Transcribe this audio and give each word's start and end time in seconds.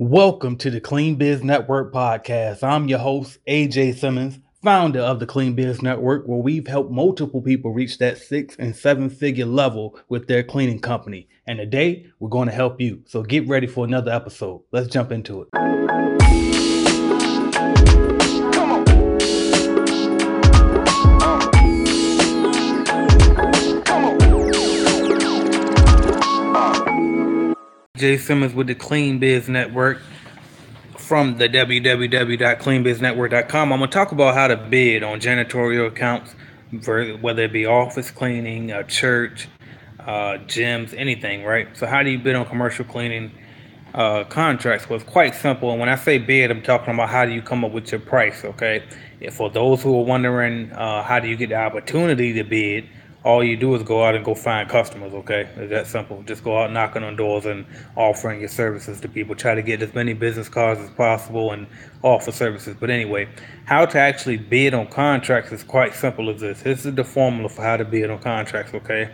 Welcome 0.00 0.56
to 0.56 0.70
the 0.70 0.80
Clean 0.80 1.14
Biz 1.14 1.44
Network 1.44 1.94
podcast. 1.94 2.64
I'm 2.64 2.88
your 2.88 2.98
host, 2.98 3.38
AJ 3.46 3.96
Simmons, 3.96 4.40
founder 4.60 4.98
of 4.98 5.20
the 5.20 5.26
Clean 5.26 5.54
Biz 5.54 5.82
Network, 5.82 6.26
where 6.26 6.40
we've 6.40 6.66
helped 6.66 6.90
multiple 6.90 7.40
people 7.40 7.72
reach 7.72 7.98
that 7.98 8.18
six 8.18 8.56
and 8.56 8.74
seven 8.74 9.08
figure 9.08 9.46
level 9.46 9.96
with 10.08 10.26
their 10.26 10.42
cleaning 10.42 10.80
company. 10.80 11.28
And 11.46 11.60
today 11.60 12.06
we're 12.18 12.28
going 12.28 12.48
to 12.48 12.54
help 12.54 12.80
you. 12.80 13.04
So 13.06 13.22
get 13.22 13.46
ready 13.46 13.68
for 13.68 13.84
another 13.84 14.10
episode. 14.10 14.64
Let's 14.72 14.88
jump 14.88 15.12
into 15.12 15.42
it. 15.42 16.23
Jay 28.04 28.18
Simmons 28.18 28.52
with 28.52 28.66
the 28.66 28.74
Clean 28.74 29.18
Biz 29.18 29.48
Network 29.48 30.02
from 30.98 31.38
the 31.38 31.48
www.cleanbiznetwork.com. 31.48 33.72
I'm 33.72 33.78
going 33.78 33.90
to 33.90 33.94
talk 33.94 34.12
about 34.12 34.34
how 34.34 34.46
to 34.46 34.58
bid 34.58 35.02
on 35.02 35.20
janitorial 35.20 35.86
accounts, 35.86 36.34
for, 36.82 37.12
whether 37.12 37.44
it 37.44 37.52
be 37.54 37.64
office 37.64 38.10
cleaning, 38.10 38.72
a 38.72 38.84
church, 38.84 39.48
uh, 40.00 40.36
gyms, 40.44 40.92
anything, 40.94 41.44
right? 41.44 41.74
So, 41.74 41.86
how 41.86 42.02
do 42.02 42.10
you 42.10 42.18
bid 42.18 42.36
on 42.36 42.44
commercial 42.44 42.84
cleaning 42.84 43.32
uh, 43.94 44.24
contracts? 44.24 44.86
Well, 44.86 45.00
it's 45.00 45.10
quite 45.10 45.34
simple. 45.34 45.70
And 45.70 45.80
when 45.80 45.88
I 45.88 45.96
say 45.96 46.18
bid, 46.18 46.50
I'm 46.50 46.60
talking 46.60 46.92
about 46.92 47.08
how 47.08 47.24
do 47.24 47.32
you 47.32 47.40
come 47.40 47.64
up 47.64 47.72
with 47.72 47.90
your 47.90 48.02
price, 48.02 48.44
okay? 48.44 48.82
If 49.20 49.36
for 49.36 49.48
those 49.48 49.82
who 49.82 49.98
are 49.98 50.04
wondering, 50.04 50.70
uh, 50.72 51.02
how 51.04 51.20
do 51.20 51.28
you 51.28 51.36
get 51.36 51.48
the 51.48 51.56
opportunity 51.56 52.34
to 52.34 52.44
bid? 52.44 52.86
All 53.24 53.42
you 53.42 53.56
do 53.56 53.74
is 53.74 53.82
go 53.82 54.04
out 54.04 54.14
and 54.14 54.22
go 54.22 54.34
find 54.34 54.68
customers, 54.68 55.14
okay? 55.14 55.48
It's 55.56 55.70
that 55.70 55.86
simple. 55.86 56.22
Just 56.24 56.44
go 56.44 56.58
out 56.58 56.70
knocking 56.70 57.02
on 57.02 57.16
doors 57.16 57.46
and 57.46 57.64
offering 57.96 58.40
your 58.40 58.50
services 58.50 59.00
to 59.00 59.08
people. 59.08 59.34
Try 59.34 59.54
to 59.54 59.62
get 59.62 59.80
as 59.80 59.94
many 59.94 60.12
business 60.12 60.50
cards 60.50 60.78
as 60.78 60.90
possible 60.90 61.50
and 61.50 61.66
offer 62.02 62.30
services. 62.30 62.76
But 62.78 62.90
anyway, 62.90 63.28
how 63.64 63.86
to 63.86 63.98
actually 63.98 64.36
bid 64.36 64.74
on 64.74 64.88
contracts 64.88 65.52
is 65.52 65.62
quite 65.62 65.94
simple 65.94 66.28
as 66.28 66.42
this. 66.42 66.60
This 66.60 66.84
is 66.84 66.94
the 66.94 67.04
formula 67.04 67.48
for 67.48 67.62
how 67.62 67.78
to 67.78 67.84
bid 67.86 68.10
on 68.10 68.18
contracts, 68.18 68.74
okay? 68.74 69.10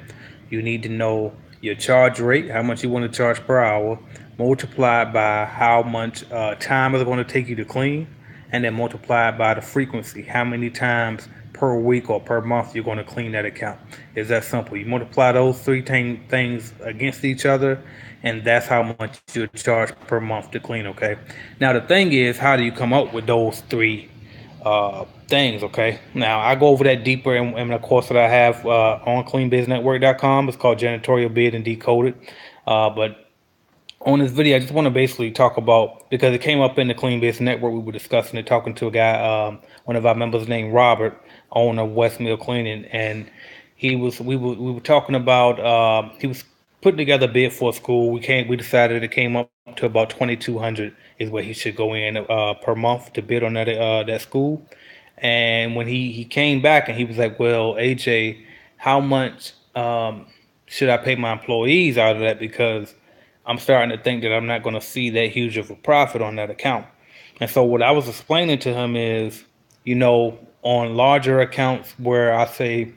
You 0.51 0.61
need 0.61 0.83
to 0.83 0.89
know 0.89 1.33
your 1.61 1.77
charge 1.77 2.19
rate, 2.19 2.51
how 2.51 2.63
much 2.63 2.83
you 2.83 2.91
want 2.91 3.11
to 3.11 3.17
charge 3.17 3.39
per 3.47 3.61
hour, 3.61 3.97
multiplied 4.39 5.13
by 5.13 5.45
how 5.45 5.85
much 5.85 6.29
uh, 6.33 6.57
time 6.57 6.97
is 6.97 7.05
going 7.05 7.19
to 7.19 7.33
take 7.33 7.47
you 7.47 7.55
to 7.55 7.65
clean, 7.65 8.09
and 8.51 8.65
then 8.65 8.75
multiplied 8.75 9.39
by 9.39 9.55
the 9.55 9.63
frequency, 9.63 10.23
how 10.23 10.43
many 10.43 10.69
times– 10.69 11.29
per 11.61 11.79
week 11.79 12.09
or 12.09 12.19
per 12.19 12.41
month 12.41 12.75
you're 12.75 12.83
going 12.83 12.97
to 12.97 13.05
clean 13.05 13.33
that 13.33 13.45
account. 13.45 13.79
It's 14.17 14.31
that 14.31 14.45
simple. 14.45 14.79
You 14.79 14.87
multiply 14.87 15.33
those 15.33 15.61
three 15.61 15.83
t- 15.83 16.19
things 16.29 16.73
against 16.81 17.23
each 17.23 17.45
other, 17.45 17.83
and 18.23 18.43
that's 18.43 18.67
how 18.67 18.97
much 18.99 19.21
you 19.35 19.47
charge 19.49 19.93
per 20.07 20.21
month 20.21 20.51
to 20.53 20.61
clean. 20.61 20.87
Okay. 20.87 21.19
Now 21.61 21.75
the 21.75 21.83
thing 21.83 22.15
is, 22.15 22.39
how 22.39 22.57
do 22.57 22.63
you 22.63 22.73
come 22.73 22.95
up 22.95 23.13
with 23.13 23.27
those 23.27 23.61
three 23.69 24.09
uh, 24.63 25.05
things? 25.29 25.63
Okay. 25.63 26.01
Now 26.15 26.41
I 26.41 26.55
go 26.55 26.69
over 26.69 26.83
that 26.85 27.05
deeper 27.05 27.37
in, 27.37 27.57
in 27.59 27.79
course 27.81 28.09
that 28.09 28.17
I 28.17 28.29
have 28.29 28.65
uh, 28.65 28.99
on 29.05 29.27
CleanBizNetwork.com. 29.27 30.49
It's 30.49 30.57
called 30.57 30.79
Janitorial 30.79 31.33
Bid 31.35 31.55
and 31.55 31.63
Decoded. 31.63 32.15
Uh, 32.67 32.89
but 32.89 33.30
on 34.03 34.19
this 34.21 34.33
video, 34.33 34.57
I 34.57 34.61
just 34.61 34.73
want 34.73 34.87
to 34.87 34.91
basically 34.91 35.31
talk 35.31 35.57
about 35.59 36.09
because 36.11 36.35
it 36.35 36.41
came 36.41 36.61
up 36.61 36.79
in 36.79 36.89
the 36.89 36.95
Clean 36.95 37.21
Biz 37.21 37.41
Network. 37.41 37.73
We 37.73 37.81
were 37.81 37.93
discussing 37.93 38.39
it, 38.39 38.47
talking 38.47 38.75
to 38.77 38.87
a 38.87 38.91
guy, 38.91 39.13
um, 39.21 39.61
one 39.85 39.97
of 39.97 40.07
our 40.07 40.15
members 40.15 40.49
named 40.49 40.73
Robert, 40.73 41.21
owner 41.53 41.83
of 41.83 41.93
West 41.93 42.19
Mill 42.19 42.39
Cleaning, 42.39 42.87
and 42.87 43.31
he 43.77 43.97
was 43.97 44.19
we 44.21 44.37
were 44.37 44.55
we 44.55 44.73
were 44.73 44.81
talking 44.81 45.15
about 45.15 45.61
uh, 45.61 46.09
he 46.19 46.27
was 46.27 46.45
putting 46.81 46.97
together 46.97 47.27
a 47.27 47.29
bid 47.29 47.53
for 47.53 47.71
a 47.71 47.73
school. 47.75 48.11
We 48.11 48.21
came 48.21 48.49
we 48.49 48.57
decided 48.57 49.03
it 49.05 49.11
came 49.11 49.37
up 49.37 49.51
to 49.77 49.87
about 49.87 50.09
twenty 50.11 50.37
two 50.37 50.59
hundred 50.59 50.97
is 51.19 51.29
what 51.31 51.45
he 51.45 51.53
should 51.53 51.77
go 51.77 51.93
in 51.95 52.17
uh, 52.17 52.55
per 52.55 52.75
month 52.75 53.13
to 53.15 53.23
bid 53.23 53.45
on 53.45 53.53
that 53.55 53.69
uh, 53.69 54.05
that 54.05 54.23
school. 54.23 54.67
And 55.19 55.77
when 55.77 55.87
he 55.87 56.11
he 56.13 56.25
came 56.25 56.63
back 56.63 56.89
and 56.89 56.97
he 56.97 57.05
was 57.05 57.19
like, 57.19 57.39
"Well, 57.39 57.75
AJ, 57.75 58.43
how 58.79 59.01
much 59.01 59.53
um, 59.75 60.27
should 60.67 60.89
I 60.89 60.97
pay 60.97 61.17
my 61.17 61.33
employees 61.33 61.99
out 61.99 62.17
of 62.17 62.23
that 62.23 62.39
because 62.39 62.95
I'm 63.47 63.59
starting 63.59 63.97
to 63.97 64.03
think 64.03 64.23
that 64.23 64.33
I'm 64.33 64.47
not 64.47 64.63
going 64.63 64.75
to 64.75 64.81
see 64.81 65.11
that 65.11 65.31
huge 65.31 65.57
of 65.57 65.71
a 65.71 65.77
profit 65.77 66.23
on 66.23 66.37
that 66.37 66.51
account." 66.51 66.87
And 67.41 67.49
so 67.49 67.65
what 67.65 67.83
I 67.83 67.91
was 67.91 68.09
explaining 68.09 68.59
to 68.61 68.75
him 68.75 68.97
is, 68.97 69.45
you 69.85 69.95
know, 69.95 70.39
on 70.63 70.95
larger 70.95 71.41
accounts 71.41 71.93
where 71.99 72.35
I 72.35 72.47
say 72.47 72.93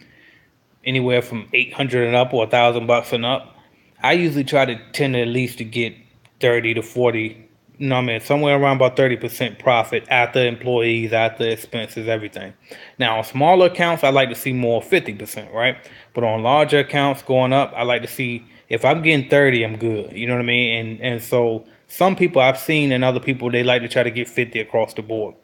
anywhere 0.86 1.22
from 1.22 1.48
800 1.54 2.08
and 2.08 2.16
up 2.16 2.34
or 2.34 2.46
a 2.46 2.50
thousand 2.50 2.88
bucks 2.88 3.14
and 3.14 3.26
up, 3.26 3.56
I 4.02 4.14
usually 4.14 4.44
try 4.44 4.66
to 4.66 4.80
tend 4.92 5.14
to 5.14 5.22
at 5.22 5.30
least 5.30 5.58
to 5.60 5.64
get 5.64 5.96
30 6.42 6.74
to 6.74 6.82
40, 6.82 7.50
you 7.78 7.88
know 7.88 7.96
I 7.96 8.02
mean, 8.02 8.20
somewhere 8.20 8.60
around 8.60 8.76
about 8.78 8.98
30% 8.98 9.60
profit 9.60 10.06
after 10.10 10.46
employees, 10.46 11.14
after 11.14 11.48
expenses, 11.48 12.10
everything. 12.10 12.54
Now, 13.00 13.20
on 13.20 13.24
smaller 13.24 13.68
accounts, 13.68 14.04
I 14.04 14.10
like 14.10 14.28
to 14.30 14.36
see 14.36 14.52
more 14.52 14.82
50%, 14.82 15.54
right? 15.54 15.78
But 16.14 16.26
on 16.26 16.44
larger 16.44 16.80
accounts 16.80 17.22
going 17.22 17.54
up, 17.54 17.72
I 17.76 17.84
like 17.84 18.02
to 18.02 18.10
see 18.10 18.46
if 18.74 18.84
I'm 18.84 19.04
getting 19.04 19.30
30, 19.30 19.64
I'm 19.64 19.78
good. 19.78 20.12
You 20.14 20.26
know 20.26 20.34
what 20.34 20.42
I 20.42 20.46
mean? 20.46 20.86
And 20.86 21.02
and 21.02 21.24
so 21.24 21.66
some 21.88 22.16
people 22.16 22.42
I've 22.42 22.58
seen 22.58 22.92
and 22.92 23.04
other 23.04 23.20
people 23.20 23.52
they 23.52 23.64
like 23.64 23.84
to 23.84 23.88
try 23.88 24.02
to 24.02 24.10
get 24.10 24.28
50 24.28 24.60
across 24.60 24.96
the 24.96 25.04
board. 25.04 25.36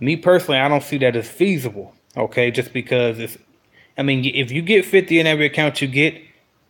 Me 0.00 0.16
personally, 0.16 0.58
I 0.58 0.68
don't 0.68 0.82
see 0.82 0.98
that 0.98 1.14
as 1.14 1.28
feasible. 1.28 1.94
Okay, 2.16 2.50
just 2.50 2.72
because 2.72 3.18
it's, 3.18 3.38
I 3.96 4.02
mean, 4.02 4.24
if 4.24 4.50
you 4.50 4.60
get 4.60 4.84
50 4.84 5.20
in 5.20 5.26
every 5.26 5.46
account 5.46 5.80
you 5.80 5.88
get, 5.88 6.20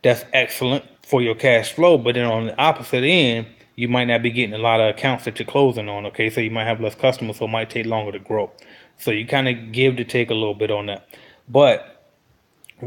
that's 0.03 0.23
excellent 0.31 0.85
for 1.03 1.21
your 1.21 1.35
cash 1.35 1.73
flow. 1.73 1.97
But 1.97 2.15
then 2.15 2.25
on 2.25 2.47
the 2.47 2.57
opposite 2.59 3.03
end, 3.03 3.47
you 3.75 3.87
might 3.87 4.05
not 4.05 4.21
be 4.21 4.29
getting 4.29 4.53
a 4.53 4.59
lot 4.59 4.79
of 4.79 4.95
accounts 4.95 5.25
that 5.25 5.39
you're 5.39 5.47
closing 5.47 5.89
on. 5.89 6.05
Okay, 6.07 6.29
so 6.29 6.39
you 6.39 6.51
might 6.51 6.65
have 6.65 6.79
less 6.79 6.95
customers, 6.95 7.37
so 7.37 7.45
it 7.45 7.49
might 7.49 7.71
take 7.71 7.87
longer 7.87 8.11
to 8.11 8.19
grow. 8.19 8.51
So 8.97 9.09
you 9.09 9.25
kind 9.25 9.47
of 9.47 9.71
give 9.71 9.97
to 9.97 10.05
take 10.05 10.29
a 10.29 10.35
little 10.35 10.53
bit 10.53 10.69
on 10.69 10.85
that. 10.85 11.07
But 11.49 11.94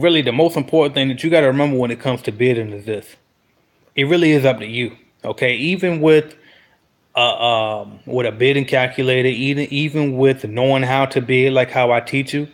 really, 0.01 0.23
the 0.23 0.33
most 0.33 0.57
important 0.57 0.95
thing 0.95 1.09
that 1.09 1.23
you 1.23 1.31
got 1.31 1.41
to 1.41 1.47
remember 1.47 1.77
when 1.77 1.91
it 1.91 2.01
comes 2.01 2.23
to 2.23 2.33
bidding 2.33 2.73
is 2.73 2.85
this: 2.85 3.17
it 3.95 4.05
really 4.05 4.33
is 4.33 4.45
up 4.45 4.59
to 4.59 4.67
you. 4.67 4.97
Okay, 5.25 5.55
even 5.57 6.01
with 6.01 6.37
uh, 7.17 7.81
um, 7.81 8.01
with 8.07 8.27
a 8.27 8.33
bidding 8.33 8.65
calculator, 8.65 9.29
even 9.29 9.67
even 9.73 10.17
with 10.17 10.45
knowing 10.45 10.83
how 10.83 11.07
to 11.07 11.21
bid, 11.21 11.53
like 11.53 11.71
how 11.71 11.91
I 11.91 12.01
teach 12.01 12.33
you, 12.33 12.49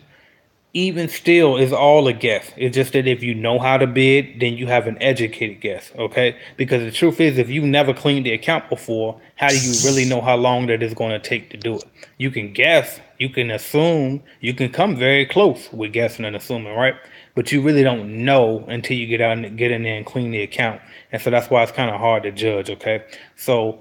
even 0.75 1.07
still 1.07 1.55
is 1.55 1.71
all 1.71 2.05
a 2.07 2.13
guess. 2.13 2.51
It's 2.57 2.75
just 2.75 2.91
that 2.93 3.07
if 3.07 3.23
you 3.23 3.33
know 3.33 3.59
how 3.59 3.77
to 3.77 3.87
bid, 3.87 4.41
then 4.41 4.55
you 4.55 4.67
have 4.67 4.87
an 4.87 5.01
educated 5.01 5.61
guess, 5.61 5.89
okay? 5.97 6.35
Because 6.57 6.83
the 6.83 6.91
truth 6.91 7.21
is, 7.21 7.37
if 7.37 7.49
you've 7.49 7.63
never 7.63 7.93
cleaned 7.93 8.25
the 8.25 8.33
account 8.33 8.69
before, 8.69 9.19
how 9.35 9.47
do 9.47 9.57
you 9.57 9.73
really 9.85 10.03
know 10.03 10.19
how 10.19 10.35
long 10.35 10.67
that 10.67 10.83
is 10.83 10.93
going 10.93 11.11
to 11.11 11.19
take 11.19 11.49
to 11.51 11.57
do 11.57 11.77
it? 11.77 11.85
You 12.17 12.29
can 12.29 12.51
guess, 12.51 12.99
you 13.19 13.29
can 13.29 13.51
assume, 13.51 14.23
you 14.41 14.53
can 14.53 14.69
come 14.69 14.95
very 14.95 15.25
close 15.25 15.71
with 15.71 15.93
guessing 15.93 16.25
and 16.25 16.35
assuming, 16.35 16.73
right? 16.73 16.95
But 17.35 17.51
you 17.51 17.61
really 17.61 17.83
don't 17.83 18.23
know 18.25 18.65
until 18.67 18.97
you 18.97 19.07
get 19.07 19.21
out 19.21 19.37
and 19.37 19.57
get 19.57 19.71
in 19.71 19.83
there 19.83 19.95
and 19.95 20.05
clean 20.05 20.31
the 20.31 20.41
account, 20.41 20.81
and 21.11 21.21
so 21.21 21.29
that's 21.29 21.49
why 21.49 21.63
it's 21.63 21.71
kind 21.71 21.89
of 21.89 21.99
hard 21.99 22.23
to 22.23 22.31
judge, 22.31 22.69
okay? 22.69 23.03
So 23.35 23.79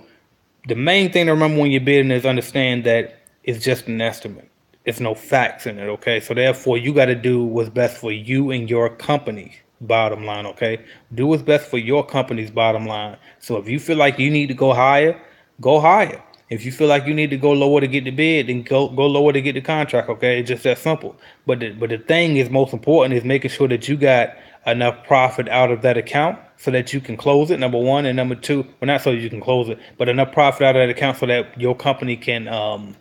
the 0.66 0.74
main 0.74 1.12
thing 1.12 1.26
to 1.26 1.32
remember 1.32 1.60
when 1.60 1.70
you're 1.70 1.80
bidding 1.80 2.10
is 2.10 2.24
understand 2.24 2.84
that 2.84 3.20
it's 3.42 3.62
just 3.62 3.86
an 3.86 4.00
estimate. 4.00 4.50
It's 4.86 5.00
no 5.00 5.14
facts 5.14 5.66
in 5.66 5.78
it, 5.78 5.88
okay? 5.88 6.20
So 6.20 6.34
therefore, 6.34 6.78
you 6.78 6.94
got 6.94 7.06
to 7.06 7.14
do 7.14 7.44
what's 7.44 7.68
best 7.68 7.98
for 7.98 8.12
you 8.12 8.50
and 8.50 8.68
your 8.68 8.90
company. 8.90 9.56
Bottom 9.80 10.24
line, 10.24 10.46
okay? 10.46 10.82
Do 11.14 11.26
what's 11.26 11.42
best 11.42 11.68
for 11.68 11.76
your 11.76 12.06
company's 12.06 12.50
bottom 12.50 12.86
line. 12.86 13.18
So 13.38 13.58
if 13.58 13.68
you 13.68 13.78
feel 13.78 13.98
like 13.98 14.18
you 14.18 14.30
need 14.30 14.46
to 14.46 14.54
go 14.54 14.72
higher, 14.72 15.20
go 15.60 15.80
higher. 15.80 16.22
If 16.50 16.64
you 16.64 16.72
feel 16.72 16.88
like 16.88 17.06
you 17.06 17.14
need 17.14 17.30
to 17.30 17.36
go 17.36 17.52
lower 17.52 17.80
to 17.80 17.86
get 17.86 18.04
the 18.04 18.10
bid, 18.10 18.48
then 18.48 18.62
go 18.62 18.88
go 18.88 19.06
lower 19.06 19.32
to 19.32 19.40
get 19.40 19.54
the 19.54 19.60
contract. 19.60 20.08
Okay, 20.08 20.40
it's 20.40 20.48
just 20.48 20.62
that 20.64 20.78
simple. 20.78 21.16
But 21.46 21.60
the, 21.60 21.70
but 21.70 21.90
the 21.90 21.98
thing 21.98 22.36
is 22.36 22.50
most 22.50 22.72
important 22.72 23.14
is 23.14 23.24
making 23.24 23.50
sure 23.50 23.68
that 23.68 23.88
you 23.88 23.96
got 23.96 24.36
enough 24.66 25.06
profit 25.06 25.48
out 25.48 25.70
of 25.70 25.82
that 25.82 25.96
account 25.96 26.38
so 26.56 26.70
that 26.70 26.92
you 26.92 27.00
can 27.00 27.16
close 27.16 27.50
it. 27.50 27.58
Number 27.58 27.78
one, 27.78 28.06
and 28.06 28.16
number 28.16 28.34
two, 28.34 28.62
well, 28.62 28.86
not 28.86 29.00
so 29.00 29.10
you 29.10 29.28
can 29.30 29.40
close 29.40 29.68
it, 29.68 29.78
but 29.98 30.08
enough 30.08 30.32
profit 30.32 30.62
out 30.62 30.76
of 30.76 30.80
that 30.80 30.90
account 30.90 31.18
so 31.18 31.26
that 31.26 31.58
your 31.60 31.74
company 31.74 32.16
can 32.16 32.46
um 32.48 32.94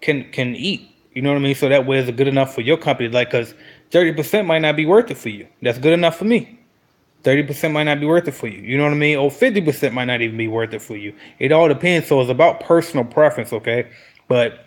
can 0.00 0.30
can 0.30 0.54
eat. 0.54 0.88
You 1.12 1.22
know 1.22 1.30
what 1.30 1.38
I 1.38 1.42
mean? 1.42 1.54
So 1.54 1.68
that 1.68 1.86
way 1.86 1.98
it's 1.98 2.10
good 2.10 2.28
enough 2.28 2.54
for 2.54 2.60
your 2.60 2.76
company. 2.76 3.08
Like, 3.08 3.30
cause 3.30 3.54
thirty 3.90 4.12
percent 4.12 4.46
might 4.46 4.60
not 4.60 4.76
be 4.76 4.86
worth 4.86 5.10
it 5.10 5.18
for 5.18 5.28
you. 5.30 5.48
That's 5.60 5.78
good 5.78 5.92
enough 5.92 6.16
for 6.16 6.24
me. 6.24 6.55
Thirty 7.26 7.42
percent 7.42 7.74
might 7.74 7.82
not 7.82 7.98
be 7.98 8.06
worth 8.06 8.28
it 8.28 8.34
for 8.34 8.46
you. 8.46 8.60
You 8.60 8.78
know 8.78 8.84
what 8.84 8.92
I 8.92 8.96
mean? 8.96 9.18
Or 9.18 9.32
fifty 9.32 9.60
percent 9.60 9.92
might 9.92 10.04
not 10.04 10.20
even 10.20 10.36
be 10.36 10.46
worth 10.46 10.72
it 10.72 10.80
for 10.80 10.96
you. 10.96 11.12
It 11.40 11.50
all 11.50 11.66
depends. 11.66 12.06
So 12.06 12.20
it's 12.20 12.30
about 12.30 12.60
personal 12.60 13.04
preference, 13.04 13.52
okay? 13.52 13.90
But 14.28 14.64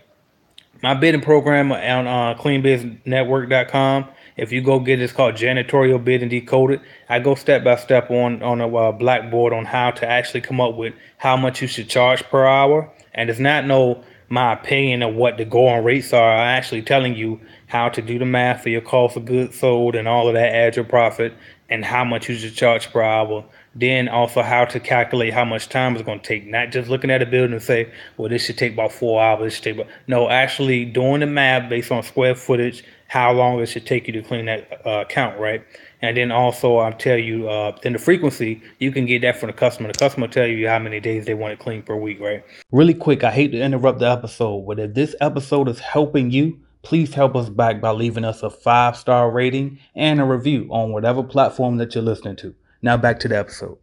my 0.84 0.94
bidding 0.94 1.22
program 1.22 1.72
on 1.72 2.06
uh, 2.06 2.36
CleanBizNetwork.com 2.38 4.10
if 4.40 4.54
you 4.54 4.62
go 4.62 4.80
get 4.80 5.00
it, 5.00 5.04
it's 5.04 5.14
called 5.14 5.36
janitorial 5.36 6.04
bid 6.04 6.22
and 6.22 6.32
decoded. 6.32 6.82
I 7.10 7.20
go 7.20 7.36
step 7.36 7.64
by 7.64 7.76
step 7.76 8.10
on 8.10 8.42
on 8.42 8.62
a 8.62 8.74
uh, 8.74 8.92
blackboard 8.94 9.52
on 9.52 9.66
how 9.66 9.92
to 9.92 10.08
actually 10.08 10.42
come 10.42 10.62
up 10.62 10.76
with 10.76 10.94
how 11.18 11.36
much 11.36 11.62
you 11.62 11.68
should 11.68 11.90
charge 11.90 12.24
per 12.24 12.46
hour, 12.46 12.90
and 13.14 13.30
it's 13.30 13.40
not 13.40 13.66
no 13.66 14.04
my 14.30 14.54
opinion 14.54 15.02
of 15.02 15.16
what 15.16 15.38
the 15.38 15.44
going 15.44 15.84
rates 15.84 16.14
are. 16.14 16.38
I'm 16.38 16.58
actually 16.58 16.84
telling 16.84 17.16
you 17.16 17.42
how 17.68 17.90
to 17.90 18.02
do 18.02 18.18
the 18.18 18.26
math 18.26 18.64
for 18.64 18.70
your 18.70 18.82
cost 18.82 19.18
of 19.18 19.26
goods 19.26 19.60
sold 19.60 19.96
and 19.96 20.08
all 20.08 20.28
of 20.28 20.36
that, 20.36 20.54
add 20.54 20.76
your 20.76 20.86
profit, 20.86 21.34
and 21.70 21.86
how 21.86 22.04
much 22.04 22.30
you 22.30 22.36
should 22.36 22.56
charge 22.56 22.92
per 22.92 23.02
hour 23.02 23.46
then 23.76 24.10
also 24.10 24.42
how 24.42 24.66
to 24.66 24.80
calculate 24.80 25.34
how 25.34 25.46
much 25.46 25.70
time 25.70 25.96
it's 25.96 26.04
going 26.04 26.20
to 26.20 26.28
take. 26.28 26.46
Not 26.46 26.72
just 26.72 26.90
looking 26.90 27.12
at 27.12 27.22
a 27.22 27.26
building 27.26 27.54
and 27.54 27.62
say, 27.62 27.92
well, 28.18 28.30
this 28.30 28.46
should 28.46 28.58
take 28.58 28.74
about 28.74 28.92
four 28.92 29.22
hours. 29.22 29.44
This 29.44 29.56
should 29.56 29.64
take 29.64 29.76
about, 29.76 29.88
no, 30.08 30.30
actually 30.30 30.86
doing 30.86 31.20
the 31.20 31.28
math 31.28 31.70
based 31.70 31.92
on 31.92 32.04
square 32.04 32.36
footage, 32.36 32.84
how 33.08 33.32
long 33.32 33.60
it 33.60 33.68
should 33.68 33.86
take 33.86 34.08
you 34.08 34.14
to 34.14 34.22
clean 34.22 34.46
that 34.46 34.82
uh, 34.86 35.02
account, 35.02 35.40
right? 35.40 35.64
And 36.02 36.16
then 36.18 36.32
also 36.32 36.78
I'll 36.78 36.94
tell 36.94 37.18
you, 37.18 37.50
uh, 37.50 37.78
then 37.84 37.94
the 37.94 38.00
frequency, 38.00 38.62
you 38.80 38.92
can 38.92 39.06
get 39.06 39.22
that 39.22 39.40
from 39.40 39.48
the 39.48 39.54
customer. 39.54 39.92
The 39.92 40.00
customer 40.00 40.28
will 40.28 40.34
tell 40.34 40.48
you 40.48 40.68
how 40.68 40.80
many 40.80 41.00
days 41.00 41.26
they 41.26 41.34
want 41.34 41.54
it 41.54 41.60
clean 41.60 41.82
per 41.84 41.96
week, 41.96 42.20
right? 42.20 42.44
Really 42.72 42.94
quick, 42.94 43.24
I 43.24 43.32
hate 43.32 43.52
to 43.52 43.62
interrupt 43.62 44.00
the 44.00 44.10
episode, 44.10 44.66
but 44.68 44.80
if 44.80 44.94
this 44.94 45.16
episode 45.22 45.68
is 45.70 45.80
helping 45.80 46.32
you, 46.32 46.60
please 46.82 47.14
help 47.14 47.36
us 47.36 47.50
back 47.50 47.82
by 47.82 47.92
leaving 47.92 48.26
us 48.26 48.44
a 48.44 48.50
five 48.50 48.96
star 48.98 49.32
rating 49.32 49.80
and 49.96 50.20
a 50.20 50.26
review 50.26 50.68
on 50.72 50.92
whatever 50.92 51.24
platform 51.24 51.78
that 51.78 51.96
you're 51.96 52.04
listening 52.04 52.36
to. 52.38 52.56
Now 52.82 52.98
back 52.98 53.20
to 53.22 53.28
the 53.28 53.38
episode. 53.38 53.78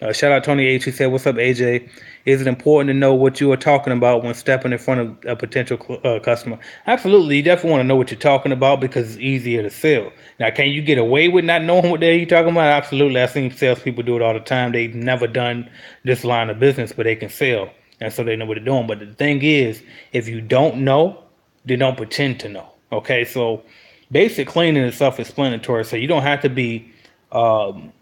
Uh, 0.00 0.12
shout 0.12 0.32
out 0.32 0.44
Tony 0.44 0.66
H. 0.66 0.84
He 0.84 0.90
said, 0.90 1.06
"What's 1.06 1.26
up, 1.26 1.36
AJ? 1.36 1.88
Is 2.24 2.40
it 2.40 2.46
important 2.46 2.88
to 2.88 2.94
know 2.94 3.14
what 3.14 3.40
you 3.40 3.52
are 3.52 3.58
talking 3.58 3.92
about 3.92 4.24
when 4.24 4.34
stepping 4.34 4.72
in 4.72 4.78
front 4.78 5.00
of 5.00 5.16
a 5.26 5.36
potential 5.36 5.78
uh, 6.02 6.18
customer? 6.20 6.58
Absolutely. 6.86 7.36
You 7.36 7.42
definitely 7.42 7.72
want 7.72 7.80
to 7.82 7.86
know 7.86 7.96
what 7.96 8.10
you're 8.10 8.18
talking 8.18 8.52
about 8.52 8.80
because 8.80 9.10
it's 9.10 9.20
easier 9.20 9.62
to 9.62 9.70
sell. 9.70 10.10
Now, 10.40 10.50
can 10.50 10.68
you 10.68 10.80
get 10.80 10.98
away 10.98 11.28
with 11.28 11.44
not 11.44 11.62
knowing 11.62 11.90
what 11.90 12.00
they're 12.00 12.24
talking 12.24 12.52
about? 12.52 12.72
Absolutely. 12.72 13.20
I've 13.20 13.30
seen 13.30 13.50
salespeople 13.50 14.02
do 14.02 14.16
it 14.16 14.22
all 14.22 14.34
the 14.34 14.40
time. 14.40 14.72
They've 14.72 14.94
never 14.94 15.26
done 15.26 15.68
this 16.04 16.24
line 16.24 16.48
of 16.48 16.58
business, 16.58 16.92
but 16.92 17.04
they 17.04 17.16
can 17.16 17.28
sell, 17.28 17.70
and 18.00 18.12
so 18.12 18.24
they 18.24 18.34
know 18.34 18.46
what 18.46 18.56
they're 18.56 18.64
doing. 18.64 18.86
But 18.86 19.00
the 19.00 19.12
thing 19.14 19.42
is, 19.42 19.82
if 20.12 20.26
you 20.26 20.40
don't 20.40 20.78
know, 20.84 21.22
then 21.66 21.80
don't 21.80 21.96
pretend 21.96 22.40
to 22.40 22.48
know. 22.48 22.68
Okay, 22.92 23.24
so 23.24 23.62
basic 24.10 24.48
cleaning 24.48 24.84
is 24.84 24.96
self-explanatory. 24.96 25.84
So 25.84 25.96
you 25.96 26.06
don't 26.06 26.22
have 26.22 26.40
to 26.42 26.48
be 26.48 26.90
um, 27.32 27.92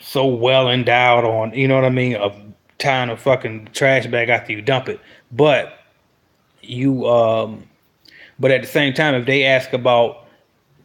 so 0.00 0.26
well 0.26 0.68
endowed 0.70 1.24
on, 1.24 1.54
you 1.54 1.68
know 1.68 1.74
what 1.74 1.84
I 1.84 1.90
mean, 1.90 2.16
of 2.16 2.34
tying 2.78 3.10
a 3.10 3.16
fucking 3.16 3.68
trash 3.72 4.06
bag 4.06 4.30
after 4.30 4.52
you 4.52 4.62
dump 4.62 4.88
it. 4.88 4.98
But 5.30 5.78
you, 6.62 7.06
um, 7.08 7.68
but 8.38 8.50
at 8.50 8.62
the 8.62 8.66
same 8.66 8.94
time, 8.94 9.14
if 9.14 9.26
they 9.26 9.44
ask 9.44 9.72
about 9.72 10.26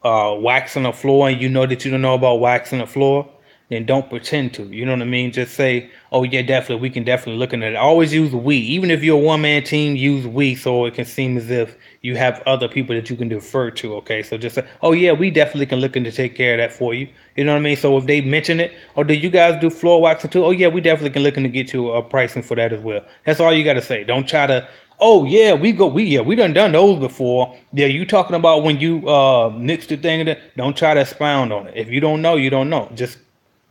uh, 0.03 0.35
waxing 0.37 0.83
the 0.83 0.91
floor 0.91 1.29
and 1.29 1.41
you 1.41 1.49
know 1.49 1.65
that 1.65 1.85
you 1.85 1.91
don't 1.91 2.01
know 2.01 2.15
about 2.15 2.39
waxing 2.39 2.79
the 2.79 2.85
floor, 2.85 3.29
then 3.69 3.85
don't 3.85 4.09
pretend 4.09 4.53
to. 4.53 4.63
You 4.63 4.85
know 4.85 4.91
what 4.91 5.01
I 5.01 5.05
mean? 5.05 5.31
Just 5.31 5.55
say, 5.55 5.89
oh 6.11 6.23
yeah, 6.23 6.43
definitely, 6.43 6.81
we 6.81 6.89
can 6.91 7.03
definitely 7.03 7.39
look 7.39 7.53
at 7.53 7.61
it. 7.61 7.75
Always 7.75 8.13
use 8.13 8.31
we. 8.31 8.57
Even 8.57 8.91
if 8.91 9.03
you're 9.03 9.19
a 9.19 9.23
one 9.23 9.41
man 9.41 9.63
team, 9.63 9.95
use 9.95 10.27
we 10.27 10.53
so 10.55 10.85
it 10.85 10.93
can 10.93 11.05
seem 11.05 11.35
as 11.37 11.49
if 11.49 11.75
you 12.01 12.15
have 12.15 12.43
other 12.45 12.67
people 12.67 12.95
that 12.95 13.09
you 13.09 13.15
can 13.15 13.27
defer 13.27 13.71
to. 13.71 13.95
Okay, 13.95 14.21
so 14.21 14.37
just 14.37 14.55
say, 14.55 14.67
oh 14.83 14.91
yeah, 14.91 15.11
we 15.11 15.31
definitely 15.31 15.65
can 15.65 15.79
look 15.79 15.97
into 15.97 16.11
take 16.11 16.35
care 16.35 16.53
of 16.53 16.57
that 16.59 16.71
for 16.71 16.93
you. 16.93 17.07
You 17.35 17.43
know 17.43 17.53
what 17.53 17.59
I 17.59 17.61
mean? 17.61 17.75
So 17.75 17.97
if 17.97 18.05
they 18.05 18.21
mention 18.21 18.59
it, 18.59 18.71
or 18.95 19.01
oh, 19.01 19.03
do 19.03 19.15
you 19.15 19.29
guys 19.31 19.59
do 19.59 19.69
floor 19.71 19.99
waxing 19.99 20.29
too? 20.29 20.45
Oh 20.45 20.51
yeah, 20.51 20.67
we 20.67 20.79
definitely 20.81 21.09
can 21.09 21.23
look 21.23 21.37
into 21.37 21.49
get 21.49 21.73
you 21.73 21.89
a 21.91 22.03
pricing 22.03 22.43
for 22.43 22.55
that 22.55 22.71
as 22.71 22.81
well. 22.81 23.03
That's 23.25 23.39
all 23.39 23.51
you 23.51 23.63
got 23.63 23.73
to 23.73 23.81
say. 23.81 24.03
Don't 24.03 24.27
try 24.27 24.45
to. 24.45 24.67
Oh 24.99 25.25
yeah, 25.25 25.53
we 25.53 25.71
go. 25.71 25.87
We 25.87 26.03
yeah, 26.03 26.21
we 26.21 26.35
done 26.35 26.53
done 26.53 26.71
those 26.71 26.99
before. 26.99 27.57
Yeah, 27.73 27.87
you 27.87 28.05
talking 28.05 28.35
about 28.35 28.63
when 28.63 28.79
you 28.79 29.09
uh 29.09 29.49
mix 29.49 29.87
the 29.87 29.97
thing? 29.97 30.35
Don't 30.55 30.77
try 30.77 30.93
to 30.93 31.01
expound 31.01 31.51
on 31.51 31.67
it. 31.67 31.73
If 31.75 31.89
you 31.89 31.99
don't 31.99 32.21
know, 32.21 32.35
you 32.35 32.49
don't 32.49 32.69
know. 32.69 32.89
Just 32.95 33.17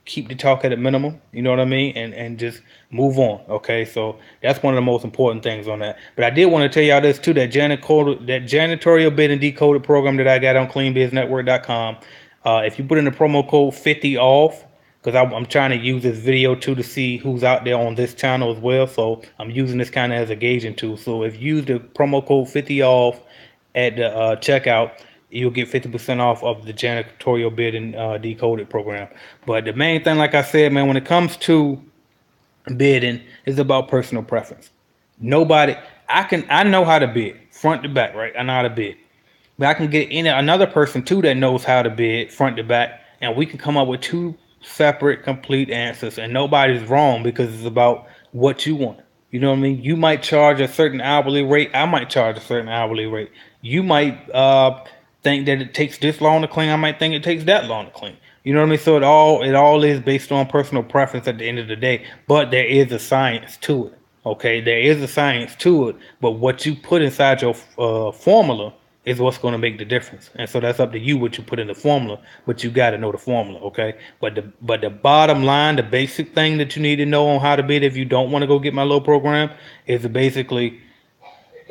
keep 0.04 0.28
the 0.28 0.34
talk 0.34 0.64
at 0.64 0.72
a 0.72 0.76
minimum, 0.76 1.20
you 1.32 1.42
know 1.42 1.50
what 1.50 1.60
I 1.60 1.64
mean, 1.64 1.96
and 1.96 2.14
and 2.14 2.38
just 2.38 2.60
move 2.90 3.18
on. 3.18 3.40
Okay, 3.48 3.84
so 3.84 4.18
that's 4.42 4.62
one 4.62 4.74
of 4.74 4.76
the 4.76 4.82
most 4.82 5.04
important 5.04 5.42
things 5.42 5.68
on 5.68 5.78
that. 5.80 5.98
But 6.16 6.24
I 6.24 6.30
did 6.30 6.46
want 6.46 6.70
to 6.70 6.74
tell 6.74 6.86
y'all 6.86 7.00
this 7.00 7.18
too: 7.18 7.34
that 7.34 7.50
janitorial 7.50 8.26
that 8.26 8.42
janitorial 8.42 9.14
bid 9.14 9.30
and 9.30 9.40
decoded 9.40 9.82
program 9.82 10.16
that 10.16 10.28
I 10.28 10.38
got 10.38 10.56
on 10.56 10.68
CleanBizNetwork.com. 10.68 11.96
Uh, 12.44 12.62
if 12.64 12.78
you 12.78 12.84
put 12.84 12.98
in 12.98 13.06
the 13.06 13.10
promo 13.10 13.48
code 13.48 13.74
50 13.74 14.18
off, 14.18 14.64
because 15.02 15.14
I'm 15.32 15.46
trying 15.46 15.70
to 15.70 15.76
use 15.76 16.02
this 16.02 16.18
video 16.18 16.54
too 16.54 16.74
to 16.74 16.82
see 16.82 17.16
who's 17.18 17.44
out 17.44 17.64
there 17.64 17.76
on 17.76 17.94
this 17.94 18.14
channel 18.14 18.54
as 18.54 18.58
well. 18.58 18.86
So 18.86 19.22
I'm 19.38 19.50
using 19.50 19.78
this 19.78 19.90
kind 19.90 20.12
of 20.12 20.18
as 20.18 20.30
a 20.30 20.36
gauging 20.36 20.74
tool. 20.74 20.96
So 20.96 21.24
if 21.24 21.40
you 21.40 21.56
use 21.56 21.66
the 21.66 21.78
promo 21.78 22.26
code 22.26 22.48
50 22.48 22.82
off 22.82 23.20
at 23.74 23.96
the 23.96 24.08
uh, 24.14 24.36
checkout 24.36 24.92
you'll 25.34 25.50
get 25.50 25.70
50% 25.70 26.20
off 26.20 26.42
of 26.42 26.64
the 26.64 26.72
janitorial 26.72 27.54
bid 27.54 27.74
and 27.74 27.96
uh, 27.96 28.18
decoded 28.18 28.70
program. 28.70 29.08
But 29.46 29.64
the 29.64 29.72
main 29.72 30.04
thing, 30.04 30.16
like 30.16 30.34
I 30.34 30.42
said, 30.42 30.72
man, 30.72 30.86
when 30.86 30.96
it 30.96 31.04
comes 31.04 31.36
to 31.38 31.82
bidding, 32.76 33.20
is 33.44 33.58
about 33.58 33.88
personal 33.88 34.22
preference. 34.22 34.70
Nobody, 35.18 35.76
I 36.08 36.24
can, 36.24 36.46
I 36.48 36.62
know 36.64 36.84
how 36.84 36.98
to 36.98 37.08
bid 37.08 37.36
front 37.50 37.82
to 37.82 37.88
back, 37.88 38.14
right? 38.14 38.32
I 38.38 38.42
know 38.42 38.52
how 38.52 38.62
to 38.62 38.70
bid, 38.70 38.96
but 39.58 39.68
I 39.68 39.74
can 39.74 39.90
get 39.90 40.10
in 40.10 40.26
another 40.26 40.66
person 40.66 41.02
too 41.02 41.22
that 41.22 41.34
knows 41.34 41.64
how 41.64 41.82
to 41.82 41.90
bid 41.90 42.32
front 42.32 42.56
to 42.56 42.64
back, 42.64 43.00
and 43.20 43.36
we 43.36 43.46
can 43.46 43.58
come 43.58 43.76
up 43.76 43.88
with 43.88 44.00
two 44.00 44.36
separate, 44.60 45.22
complete 45.22 45.70
answers, 45.70 46.18
and 46.18 46.32
nobody's 46.32 46.82
wrong 46.88 47.22
because 47.22 47.54
it's 47.54 47.66
about 47.66 48.06
what 48.32 48.66
you 48.66 48.76
want. 48.76 49.00
You 49.30 49.40
know 49.40 49.50
what 49.50 49.58
I 49.58 49.62
mean? 49.62 49.82
You 49.82 49.96
might 49.96 50.22
charge 50.22 50.60
a 50.60 50.68
certain 50.68 51.00
hourly 51.00 51.42
rate. 51.42 51.70
I 51.74 51.86
might 51.86 52.08
charge 52.08 52.36
a 52.36 52.40
certain 52.40 52.68
hourly 52.68 53.06
rate. 53.06 53.32
You 53.62 53.82
might 53.82 54.30
uh, 54.30 54.84
think 55.24 55.46
that 55.46 55.60
it 55.60 55.74
takes 55.74 55.98
this 55.98 56.20
long 56.20 56.42
to 56.42 56.48
clean. 56.48 56.70
I 56.70 56.76
might 56.76 56.98
think 56.98 57.14
it 57.14 57.24
takes 57.24 57.44
that 57.44 57.64
long 57.64 57.86
to 57.86 57.90
clean. 57.90 58.16
You 58.44 58.52
know 58.52 58.60
what 58.60 58.66
I 58.66 58.70
mean? 58.70 58.78
So 58.78 58.96
it 58.96 59.02
all 59.02 59.42
it 59.42 59.54
all 59.54 59.82
is 59.82 60.00
based 60.00 60.30
on 60.30 60.46
personal 60.46 60.82
preference 60.82 61.26
at 61.26 61.38
the 61.38 61.48
end 61.48 61.58
of 61.58 61.66
the 61.66 61.76
day. 61.76 62.04
But 62.28 62.50
there 62.50 62.66
is 62.66 62.92
a 62.92 62.98
science 62.98 63.56
to 63.62 63.86
it. 63.86 63.98
Okay, 64.26 64.60
there 64.60 64.78
is 64.78 65.02
a 65.02 65.08
science 65.08 65.54
to 65.56 65.88
it. 65.88 65.96
But 66.20 66.32
what 66.32 66.64
you 66.64 66.76
put 66.76 67.02
inside 67.02 67.42
your 67.42 67.54
uh, 67.78 68.12
formula 68.12 68.72
is 69.04 69.18
what's 69.18 69.36
going 69.36 69.52
to 69.52 69.58
make 69.58 69.78
the 69.78 69.84
difference. 69.84 70.30
And 70.34 70.48
so 70.48 70.60
that's 70.60 70.80
up 70.80 70.92
to 70.92 70.98
you 70.98 71.18
what 71.18 71.36
you 71.36 71.44
put 71.44 71.58
in 71.58 71.66
the 71.66 71.74
formula. 71.74 72.18
But 72.46 72.64
you 72.64 72.70
got 72.70 72.90
to 72.90 72.98
know 72.98 73.12
the 73.12 73.18
formula. 73.18 73.60
Okay. 73.60 73.94
But 74.20 74.34
the 74.34 74.42
but 74.60 74.82
the 74.82 74.90
bottom 74.90 75.42
line, 75.44 75.76
the 75.76 75.82
basic 75.82 76.34
thing 76.34 76.58
that 76.58 76.76
you 76.76 76.82
need 76.82 76.96
to 76.96 77.06
know 77.06 77.28
on 77.28 77.40
how 77.40 77.56
to 77.56 77.62
bid 77.62 77.82
if 77.82 77.96
you 77.96 78.04
don't 78.04 78.30
want 78.30 78.42
to 78.42 78.46
go 78.46 78.58
get 78.58 78.74
my 78.74 78.82
low 78.82 79.00
program 79.00 79.50
is 79.86 80.06
basically 80.06 80.80